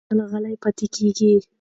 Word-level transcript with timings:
هغه 0.05 0.11
تل 0.15 0.19
غلې 0.31 0.55
پاتې 0.63 0.85
کېږي. 0.95 1.31